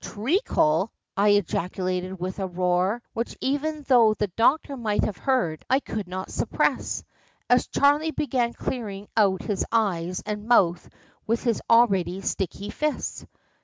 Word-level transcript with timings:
"Treacle!" 0.03 0.91
I 1.15 1.29
ejaculated 1.29 2.19
with 2.19 2.39
a 2.39 2.47
roar, 2.47 3.03
which 3.13 3.37
even 3.39 3.83
though 3.83 4.15
the 4.15 4.29
doctor 4.29 4.75
might 4.75 5.03
have 5.03 5.17
heard 5.17 5.63
I 5.69 5.79
could 5.79 6.07
not 6.07 6.31
suppress, 6.31 7.03
as 7.51 7.67
Charley 7.67 8.09
began 8.09 8.53
clearing 8.53 9.09
out 9.15 9.43
his 9.43 9.63
eyes 9.71 10.23
and 10.25 10.47
mouth 10.47 10.89
with 11.27 11.43
his 11.43 11.61
already 11.69 12.19
sticky 12.21 12.71
fists. 12.71 13.27